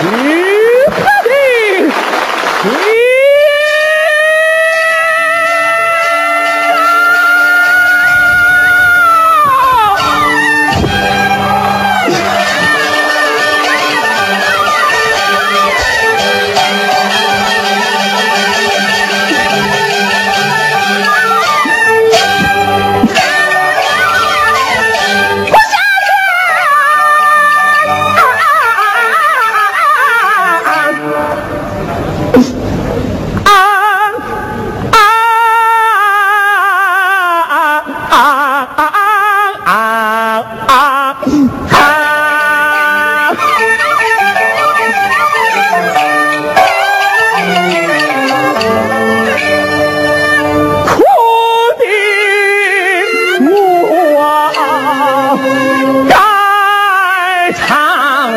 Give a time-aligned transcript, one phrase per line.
[0.00, 0.37] Yeah.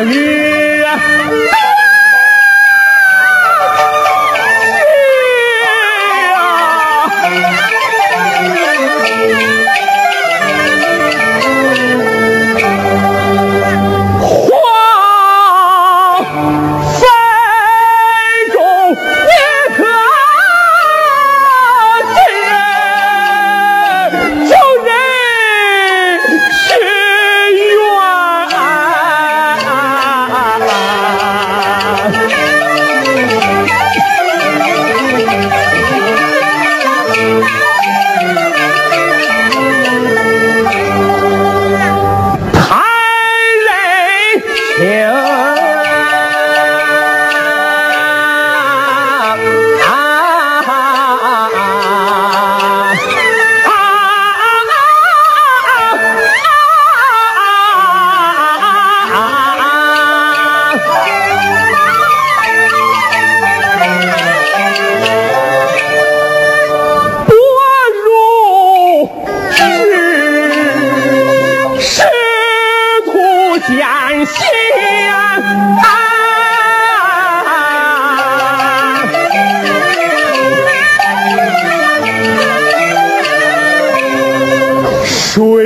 [0.04, 0.82] 雨。
[0.82, 1.61] 啊
[85.34, 85.64] 水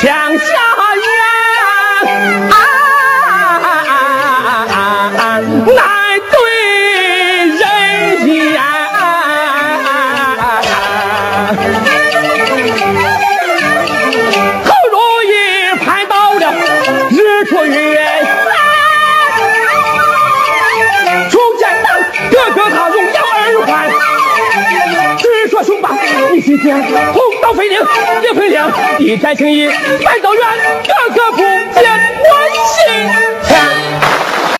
[0.00, 0.44] 枪下
[0.96, 1.04] 冤，
[5.76, 5.78] 难
[6.30, 6.34] 对
[7.44, 7.62] 人
[8.26, 8.58] 言。
[14.64, 14.96] 好容
[15.26, 15.28] 易
[15.84, 16.44] 盼到了
[17.10, 18.08] 日出月圆，
[21.28, 21.86] 初见那
[22.30, 23.68] 哥哥他荣耀而还。
[25.18, 25.90] 只说雄霸，
[26.32, 26.74] 一今间
[27.12, 27.78] 红刀飞领，
[28.22, 28.58] 也飞领。
[29.00, 29.66] 一片情谊，
[30.04, 30.44] 半道远，
[30.86, 31.82] 哥哥不见
[32.22, 32.32] 关
[32.68, 33.79] 心。